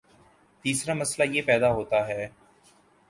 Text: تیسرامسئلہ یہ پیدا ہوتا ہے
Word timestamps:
تیسرامسئلہ 0.65 1.29
یہ 1.31 1.41
پیدا 1.41 1.71
ہوتا 1.71 2.05
ہے 2.07 2.27